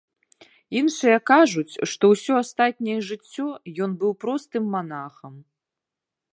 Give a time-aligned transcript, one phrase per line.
[0.79, 3.47] Іншыя кажуць, што ўсё астатняе жыццё
[3.87, 5.33] ён быў простым манахам.